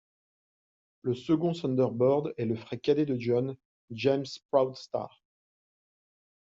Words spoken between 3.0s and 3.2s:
de